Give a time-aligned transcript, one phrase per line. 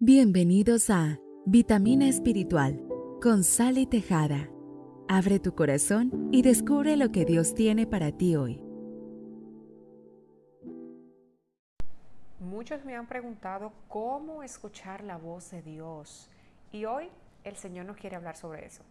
[0.00, 2.80] Bienvenidos a Vitamina Espiritual
[3.20, 4.48] con Sally Tejada.
[5.08, 8.62] Abre tu corazón y descubre lo que Dios tiene para ti hoy.
[12.38, 16.30] Muchos me han preguntado cómo escuchar la voz de Dios
[16.70, 17.08] y hoy
[17.42, 18.84] el Señor nos quiere hablar sobre eso,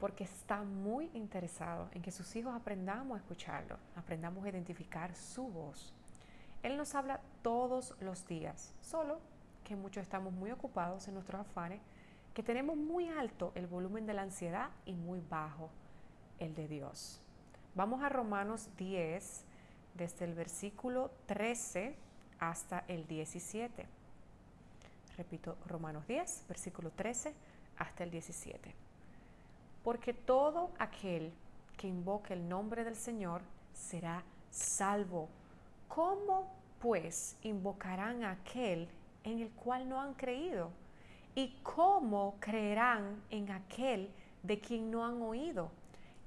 [0.00, 5.44] porque está muy interesado en que sus hijos aprendamos a escucharlo, aprendamos a identificar su
[5.44, 5.94] voz.
[6.64, 9.20] Él nos habla todos los días, solo
[9.68, 11.80] que muchos estamos muy ocupados en nuestros afanes,
[12.32, 15.68] que tenemos muy alto el volumen de la ansiedad y muy bajo
[16.38, 17.20] el de Dios.
[17.74, 19.44] Vamos a Romanos 10,
[19.94, 21.94] desde el versículo 13
[22.40, 23.86] hasta el 17.
[25.18, 27.34] Repito, Romanos 10, versículo 13
[27.76, 28.74] hasta el 17.
[29.84, 31.30] Porque todo aquel
[31.76, 33.42] que invoque el nombre del Señor
[33.74, 35.28] será salvo.
[35.88, 38.88] ¿Cómo pues invocarán a aquel
[39.30, 40.70] en el cual no han creído?
[41.34, 44.10] ¿Y cómo creerán en aquel
[44.42, 45.70] de quien no han oído?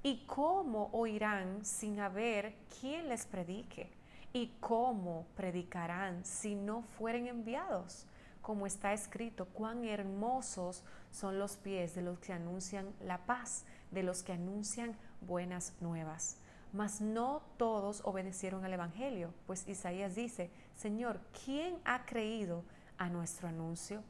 [0.02, 3.90] ¿Y cómo oirán sin haber quien les predique?
[4.32, 8.06] ¿Y cómo predicarán si no fueren enviados?
[8.40, 14.02] Como está escrito, cuán hermosos son los pies de los que anuncian la paz, de
[14.02, 16.38] los que anuncian buenas nuevas.
[16.72, 22.64] Mas no todos obedecieron al Evangelio, pues Isaías dice, Señor, ¿quién ha creído
[23.02, 24.02] a nuestro anuncio.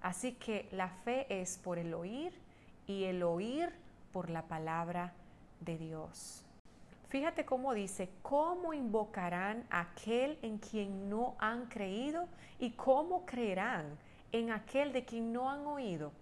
[0.00, 2.32] Así que la fe es por el oír
[2.86, 3.72] y el oír
[4.12, 5.12] por la palabra
[5.60, 6.44] de Dios.
[7.08, 12.28] Fíjate cómo dice, ¿cómo invocarán aquel en quien no han creído?
[12.60, 13.98] ¿Y cómo creerán
[14.30, 16.12] en aquel de quien no han oído?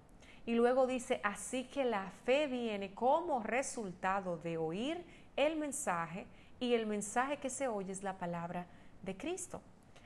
[0.46, 5.04] Y luego dice, así que la fe viene como resultado de oír
[5.36, 6.26] el mensaje
[6.60, 8.66] y el mensaje que se oye es la palabra
[9.02, 9.60] de Cristo.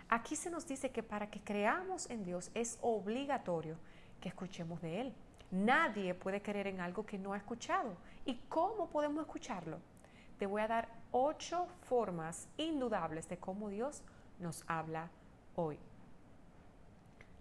[0.08, 3.76] Aquí se nos dice que para que creamos en Dios es obligatorio
[4.20, 5.14] que escuchemos de Él.
[5.50, 7.96] Nadie puede creer en algo que no ha escuchado.
[8.24, 9.78] ¿Y cómo podemos escucharlo?
[10.38, 14.02] Te voy a dar ocho formas indudables de cómo Dios
[14.38, 15.10] nos habla
[15.56, 15.78] hoy.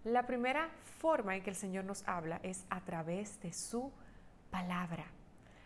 [0.04, 3.92] La primera forma en que el Señor nos habla es a través de su
[4.50, 5.06] palabra.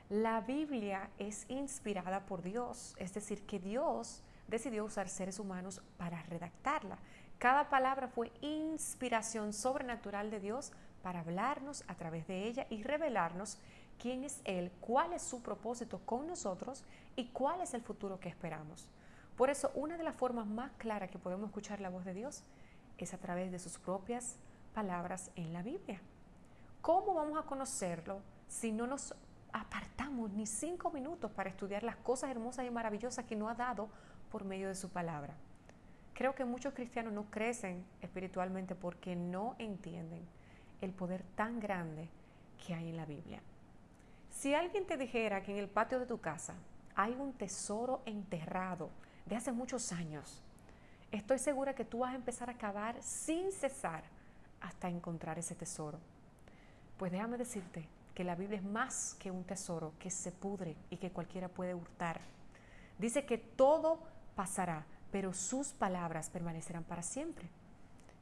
[0.09, 6.23] La Biblia es inspirada por Dios, es decir, que Dios decidió usar seres humanos para
[6.25, 6.99] redactarla.
[7.39, 13.59] Cada palabra fue inspiración sobrenatural de Dios para hablarnos a través de ella y revelarnos
[13.99, 16.85] quién es Él, cuál es su propósito con nosotros
[17.17, 18.87] y cuál es el futuro que esperamos.
[19.37, 22.45] Por eso, una de las formas más claras que podemos escuchar la voz de Dios
[22.99, 24.37] es a través de sus propias
[24.75, 26.01] palabras en la Biblia.
[26.83, 29.15] ¿Cómo vamos a conocerlo si no nos
[29.53, 33.89] apartamos ni cinco minutos para estudiar las cosas hermosas y maravillosas que nos ha dado
[34.31, 35.35] por medio de su palabra.
[36.15, 40.23] Creo que muchos cristianos no crecen espiritualmente porque no entienden
[40.81, 42.09] el poder tan grande
[42.65, 43.41] que hay en la Biblia.
[44.31, 46.55] Si alguien te dijera que en el patio de tu casa
[46.95, 48.91] hay un tesoro enterrado
[49.27, 50.43] de hace muchos años,
[51.11, 54.05] estoy segura que tú vas a empezar a cavar sin cesar
[54.61, 55.99] hasta encontrar ese tesoro.
[56.99, 60.97] Pues déjame decirte que la Biblia es más que un tesoro que se pudre y
[60.97, 62.21] que cualquiera puede hurtar.
[62.99, 64.01] Dice que todo
[64.35, 67.49] pasará, pero sus palabras permanecerán para siempre.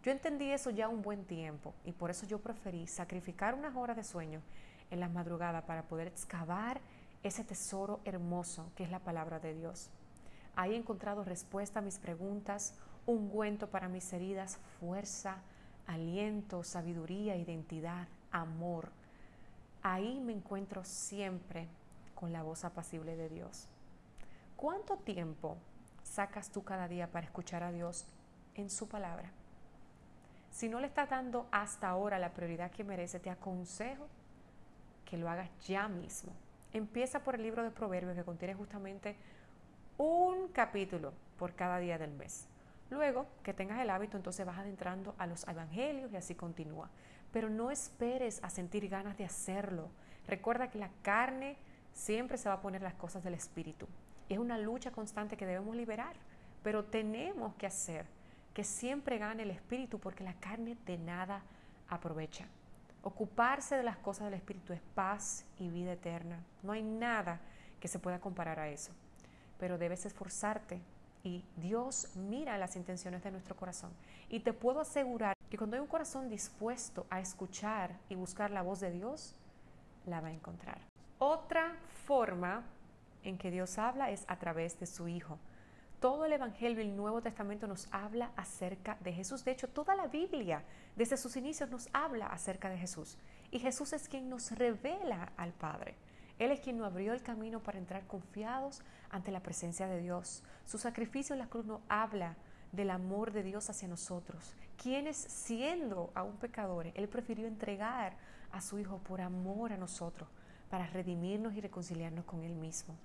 [0.02, 3.96] Yo entendí eso ya un buen tiempo y por eso yo preferí sacrificar unas horas
[3.96, 4.40] de sueño
[4.90, 6.80] en las madrugadas para poder excavar
[7.22, 9.90] ese tesoro hermoso que es la palabra de Dios.
[10.56, 12.74] Ahí he encontrado respuesta a mis preguntas,
[13.06, 15.42] ungüento para mis heridas, fuerza,
[15.86, 18.90] aliento, sabiduría, identidad, amor.
[19.82, 21.68] Ahí me encuentro siempre
[22.14, 23.66] con la voz apacible de Dios.
[24.56, 25.56] ¿Cuánto tiempo
[26.02, 28.04] sacas tú cada día para escuchar a Dios
[28.54, 29.30] en su palabra?
[30.50, 34.06] Si no le estás dando hasta ahora la prioridad que merece, te aconsejo
[35.06, 36.32] que lo hagas ya mismo.
[36.72, 39.16] Empieza por el libro de Proverbios que contiene justamente
[39.96, 42.46] un capítulo por cada día del mes.
[42.90, 46.90] Luego que tengas el hábito, entonces vas adentrando a los evangelios y así continúa.
[47.32, 49.88] Pero no esperes a sentir ganas de hacerlo.
[50.26, 51.56] Recuerda que la carne
[51.92, 53.86] siempre se va a poner las cosas del espíritu.
[54.28, 56.14] Es una lucha constante que debemos liberar,
[56.62, 58.06] pero tenemos que hacer
[58.54, 61.42] que siempre gane el espíritu porque la carne de nada
[61.88, 62.46] aprovecha.
[63.02, 66.44] Ocuparse de las cosas del espíritu es paz y vida eterna.
[66.62, 67.40] No hay nada
[67.80, 68.92] que se pueda comparar a eso.
[69.58, 70.80] Pero debes esforzarte
[71.22, 73.90] y Dios mira las intenciones de nuestro corazón.
[74.28, 78.62] Y te puedo asegurar que cuando hay un corazón dispuesto a escuchar y buscar la
[78.62, 79.34] voz de Dios,
[80.06, 80.78] la va a encontrar.
[81.18, 81.76] Otra
[82.06, 82.62] forma
[83.24, 85.38] en que Dios habla es a través de su Hijo.
[85.98, 89.44] Todo el Evangelio y el Nuevo Testamento nos habla acerca de Jesús.
[89.44, 90.62] De hecho, toda la Biblia,
[90.96, 93.18] desde sus inicios, nos habla acerca de Jesús.
[93.50, 95.96] Y Jesús es quien nos revela al Padre.
[96.38, 98.80] Él es quien nos abrió el camino para entrar confiados
[99.10, 100.42] ante la presencia de Dios.
[100.64, 102.36] Su sacrificio en la cruz nos habla
[102.72, 108.16] del amor de Dios hacia nosotros, quienes siendo aún pecadores, Él prefirió entregar
[108.50, 110.28] a su Hijo por amor a nosotros,
[110.70, 112.96] para redimirnos y reconciliarnos con Él mismo.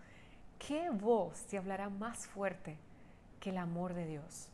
[0.58, 2.78] ¿Qué voz te hablará más fuerte
[3.40, 4.48] que el amor de Dios?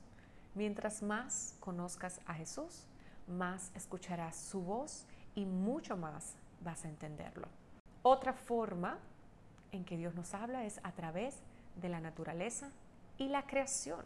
[0.56, 2.85] Mientras más conozcas a Jesús,
[3.27, 7.47] más escucharás su voz y mucho más vas a entenderlo.
[8.01, 8.97] Otra forma
[9.71, 11.38] en que Dios nos habla es a través
[11.75, 12.71] de la naturaleza
[13.18, 14.06] y la creación.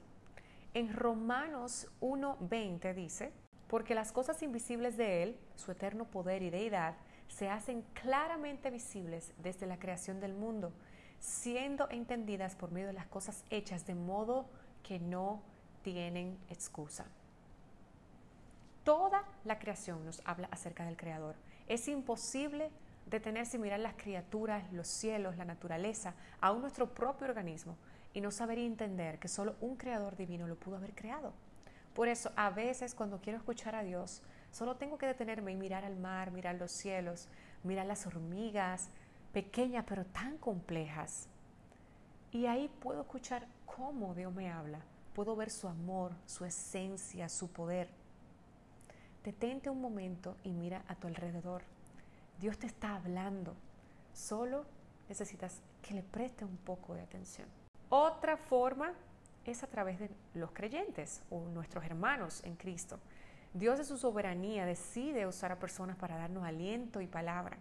[0.75, 3.33] En Romanos 1.20 dice,
[3.68, 6.95] porque las cosas invisibles de Él, su eterno poder y deidad,
[7.27, 10.72] se hacen claramente visibles desde la creación del mundo
[11.25, 14.45] siendo entendidas por medio de las cosas hechas de modo
[14.83, 15.42] que no
[15.81, 17.06] tienen excusa.
[18.83, 21.36] Toda la creación nos habla acerca del Creador.
[21.68, 22.69] Es imposible
[23.05, 27.77] detenerse y mirar las criaturas, los cielos, la naturaleza, aún nuestro propio organismo
[28.13, 31.33] y no saber y entender que solo un Creador divino lo pudo haber creado.
[31.93, 34.21] Por eso, a veces cuando quiero escuchar a Dios,
[34.51, 37.27] solo tengo que detenerme y mirar al mar, mirar los cielos,
[37.63, 38.89] mirar las hormigas,
[39.31, 41.27] pequeñas pero tan complejas.
[42.31, 44.79] Y ahí puedo escuchar cómo Dios me habla.
[45.13, 47.89] Puedo ver su amor, su esencia, su poder.
[49.23, 51.63] Detente un momento y mira a tu alrededor.
[52.39, 53.55] Dios te está hablando.
[54.13, 54.65] Solo
[55.09, 57.47] necesitas que le preste un poco de atención.
[57.89, 58.93] Otra forma
[59.45, 62.99] es a través de los creyentes o nuestros hermanos en Cristo.
[63.53, 67.57] Dios de su soberanía decide usar a personas para darnos aliento y palabra.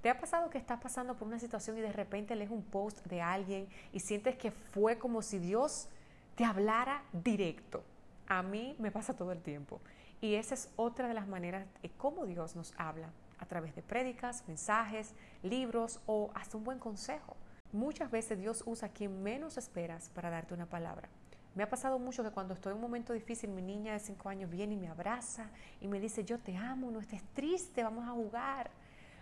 [0.00, 3.04] ¿Te ha pasado que estás pasando por una situación y de repente lees un post
[3.06, 5.88] de alguien y sientes que fue como si Dios
[6.36, 7.82] te hablara directo?
[8.26, 9.80] A mí me pasa todo el tiempo.
[10.20, 13.10] Y esa es otra de las maneras de cómo Dios nos habla,
[13.44, 17.36] a través de prédicas, mensajes, libros o hasta un buen consejo.
[17.72, 21.08] Muchas veces Dios usa quien menos esperas para darte una palabra.
[21.54, 24.28] Me ha pasado mucho que cuando estoy en un momento difícil, mi niña de 5
[24.28, 25.50] años viene y me abraza
[25.80, 28.70] y me dice, yo te amo, no estés triste, vamos a jugar.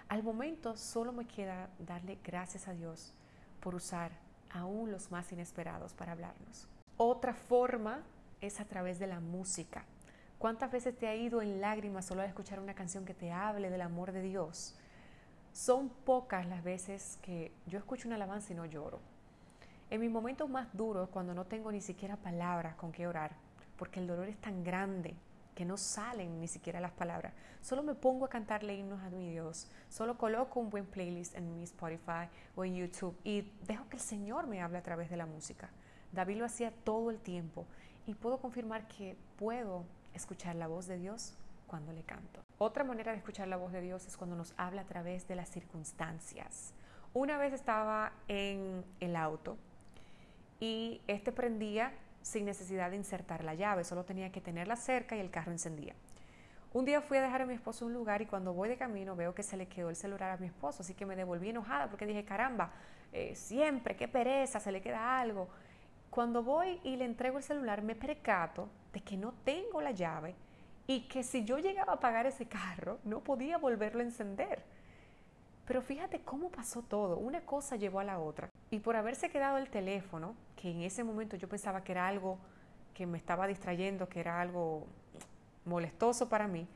[0.08, 3.12] Al momento solo me queda darle gracias a Dios
[3.60, 4.12] por usar
[4.50, 6.68] aún los más inesperados para hablarnos.
[6.96, 8.02] Otra forma
[8.40, 9.84] es a través de la música.
[10.42, 13.70] ¿Cuántas veces te ha ido en lágrimas solo al escuchar una canción que te hable
[13.70, 14.74] del amor de Dios?
[15.52, 18.98] Son pocas las veces que yo escucho una alabanza y no lloro.
[19.88, 23.36] En mis momentos más duros, cuando no tengo ni siquiera palabras con qué orar,
[23.78, 25.14] porque el dolor es tan grande
[25.54, 27.34] que no salen ni siquiera las palabras.
[27.60, 29.68] Solo me pongo a cantarle himnos a mi Dios.
[29.88, 34.02] Solo coloco un buen playlist en mi Spotify o en YouTube y dejo que el
[34.02, 35.70] Señor me hable a través de la música.
[36.10, 37.64] David lo hacía todo el tiempo
[38.08, 41.34] y puedo confirmar que puedo escuchar la voz de Dios
[41.66, 42.40] cuando le canto.
[42.58, 45.36] Otra manera de escuchar la voz de Dios es cuando nos habla a través de
[45.36, 46.74] las circunstancias.
[47.14, 49.56] Una vez estaba en el auto
[50.60, 51.92] y este prendía
[52.22, 55.94] sin necesidad de insertar la llave, solo tenía que tenerla cerca y el carro encendía.
[56.72, 59.14] Un día fui a dejar a mi esposo un lugar y cuando voy de camino
[59.14, 61.88] veo que se le quedó el celular a mi esposo, así que me devolví enojada
[61.88, 62.70] porque dije, caramba,
[63.12, 65.48] eh, siempre, qué pereza, se le queda algo.
[66.12, 70.34] Cuando voy y le entrego el celular me percato de que no tengo la llave
[70.86, 74.62] y que si yo llegaba a apagar ese carro no podía volverlo a encender.
[75.66, 78.50] Pero fíjate cómo pasó todo, una cosa llevó a la otra.
[78.70, 82.36] Y por haberse quedado el teléfono, que en ese momento yo pensaba que era algo
[82.92, 84.86] que me estaba distrayendo, que era algo
[85.64, 86.68] molestoso para mí,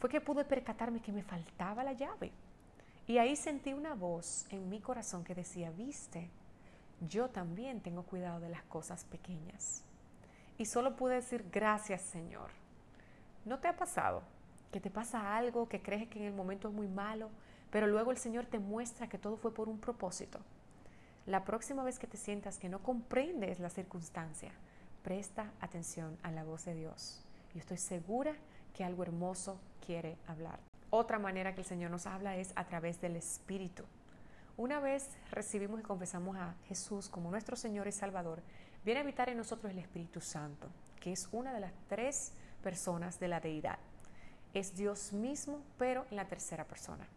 [0.00, 2.32] fue que pude percatarme que me faltaba la llave.
[3.06, 6.28] Y ahí sentí una voz en mi corazón que decía, viste,
[7.00, 9.82] yo también tengo cuidado de las cosas pequeñas.
[10.58, 12.50] Y solo pude decir, gracias Señor.
[13.44, 14.22] ¿No te ha pasado
[14.70, 17.30] que te pasa algo que crees que en el momento es muy malo,
[17.70, 20.38] pero luego el Señor te muestra que todo fue por un propósito?
[21.26, 24.52] La próxima vez que te sientas que no comprendes la circunstancia,
[25.02, 27.22] presta atención a la voz de Dios.
[27.54, 28.34] Yo estoy segura
[28.74, 30.60] que algo hermoso quiere hablar.
[30.90, 33.84] Otra manera que el Señor nos habla es a través del Espíritu.
[34.60, 38.42] Una vez recibimos y confesamos a Jesús como nuestro Señor y Salvador,
[38.84, 40.68] viene a habitar en nosotros el Espíritu Santo,
[41.00, 43.78] que es una de las tres personas de la deidad.
[44.52, 47.08] Es Dios mismo, pero en la tercera persona.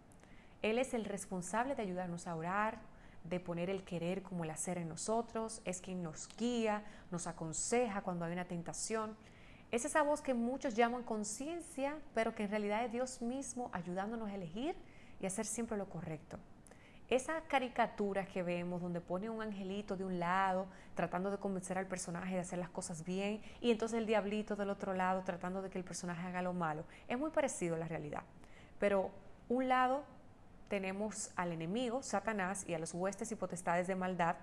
[0.62, 2.80] Él es el responsable de ayudarnos a orar,
[3.26, 8.04] de poner el querer como el hacer en nosotros, es quien nos guía, nos aconseja
[8.04, 9.18] cuando hay una tentación.
[9.70, 14.30] Es esa voz que muchos llaman conciencia, pero que en realidad es Dios mismo ayudándonos
[14.30, 14.78] a elegir
[15.20, 16.40] y hacer siempre lo correcto.
[17.10, 21.86] Esas caricaturas que vemos donde pone un angelito de un lado tratando de convencer al
[21.86, 25.70] personaje de hacer las cosas bien y entonces el diablito del otro lado tratando de
[25.70, 28.24] que el personaje haga lo malo, es muy parecido a la realidad.
[28.80, 29.12] Pero
[29.50, 30.04] un lado
[30.70, 34.38] tenemos al enemigo, Satanás, y a los huestes y potestades de maldad,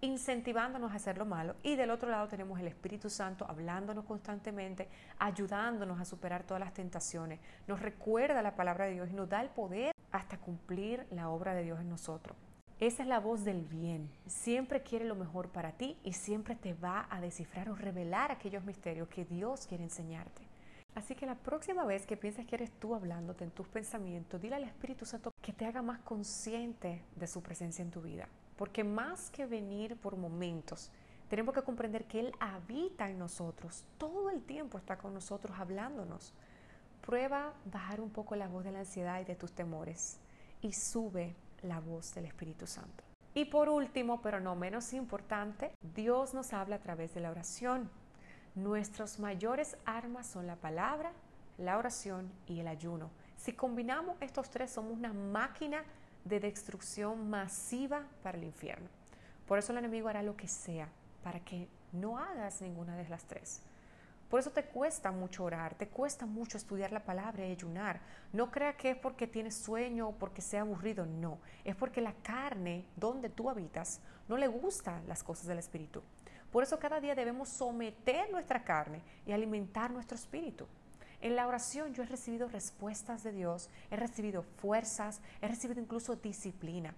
[0.00, 1.56] incentivándonos a hacer lo malo.
[1.62, 4.88] Y del otro lado tenemos el Espíritu Santo hablándonos constantemente,
[5.18, 7.40] ayudándonos a superar todas las tentaciones.
[7.66, 11.54] Nos recuerda la palabra de Dios y nos da el poder hasta cumplir la obra
[11.54, 12.36] de Dios en nosotros.
[12.78, 14.10] Esa es la voz del bien.
[14.26, 18.64] Siempre quiere lo mejor para ti y siempre te va a descifrar o revelar aquellos
[18.64, 20.42] misterios que Dios quiere enseñarte.
[20.94, 24.56] Así que la próxima vez que pienses que eres tú hablándote en tus pensamientos, dile
[24.56, 28.28] al Espíritu Santo que te haga más consciente de su presencia en tu vida.
[28.56, 30.90] Porque más que venir por momentos,
[31.30, 33.84] tenemos que comprender que Él habita en nosotros.
[33.96, 36.34] Todo el tiempo está con nosotros hablándonos.
[37.02, 40.18] Prueba bajar un poco la voz de la ansiedad y de tus temores
[40.60, 43.02] y sube la voz del Espíritu Santo.
[43.34, 47.90] Y por último, pero no menos importante, Dios nos habla a través de la oración.
[48.54, 51.12] Nuestros mayores armas son la palabra,
[51.58, 53.10] la oración y el ayuno.
[53.36, 55.82] Si combinamos estos tres, somos una máquina
[56.24, 58.88] de destrucción masiva para el infierno.
[59.46, 60.88] Por eso el enemigo hará lo que sea
[61.24, 63.62] para que no hagas ninguna de las tres.
[64.32, 68.00] Por eso te cuesta mucho orar, te cuesta mucho estudiar la palabra y ayunar.
[68.32, 71.36] No crea que es porque tienes sueño o porque sea aburrido, no.
[71.66, 76.02] Es porque la carne donde tú habitas no le gustan las cosas del espíritu.
[76.50, 80.66] Por eso cada día debemos someter nuestra carne y alimentar nuestro espíritu.
[81.20, 86.16] En la oración yo he recibido respuestas de Dios, he recibido fuerzas, he recibido incluso
[86.16, 86.94] disciplina,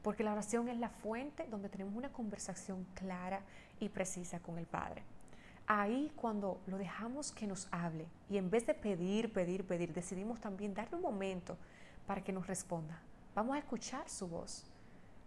[0.00, 3.42] porque la oración es la fuente donde tenemos una conversación clara
[3.80, 5.04] y precisa con el Padre.
[5.72, 10.40] Ahí cuando lo dejamos que nos hable y en vez de pedir, pedir, pedir, decidimos
[10.40, 11.56] también darle un momento
[12.08, 13.00] para que nos responda.
[13.36, 14.64] Vamos a escuchar su voz,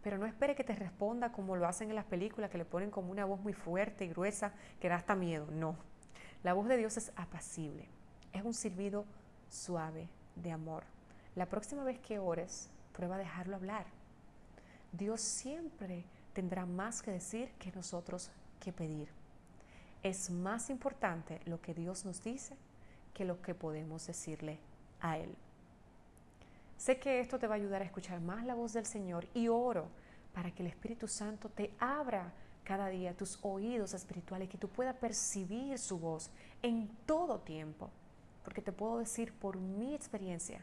[0.04, 2.92] pero no espere que te responda como lo hacen en las películas, que le ponen
[2.92, 5.48] como una voz muy fuerte y gruesa que da hasta miedo.
[5.50, 5.78] No,
[6.44, 7.88] la voz de Dios es apacible
[8.34, 9.06] es un silbido
[9.50, 10.84] suave de amor.
[11.36, 13.86] La próxima vez que ores, prueba a dejarlo hablar.
[14.92, 19.23] Dios siempre tendrá más que decir que nosotros que pedir.
[20.04, 22.56] Es más importante lo que Dios nos dice
[23.14, 24.60] que lo que podemos decirle
[25.00, 25.36] a Él.
[26.78, 29.48] Sé que esto te va a ayudar a escuchar más la voz del Señor y
[29.48, 29.88] oro
[30.34, 32.34] para que el Espíritu Santo te abra
[32.64, 36.30] cada día tus oídos espirituales, que tú puedas percibir su voz
[36.62, 37.90] en todo tiempo
[38.44, 40.60] porque te puedo decir por mi experiencia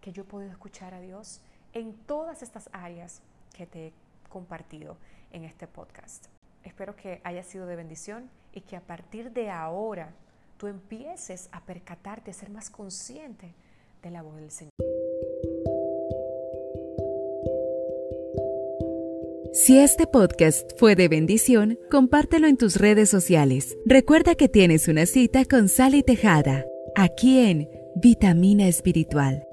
[0.00, 1.40] que yo he podido escuchar a Dios
[1.72, 3.22] en todas estas áreas
[3.54, 3.92] que te he
[4.28, 4.96] compartido
[5.32, 6.26] en este podcast.
[6.64, 10.14] Espero que haya sido de bendición y que a partir de ahora
[10.56, 13.52] tú empieces a percatarte, a ser más consciente
[14.02, 14.70] de la voz del Señor.
[19.52, 23.76] Si este podcast fue de bendición, compártelo en tus redes sociales.
[23.84, 26.64] Recuerda que tienes una cita con Sally Tejada
[26.94, 29.49] aquí en Vitamina Espiritual.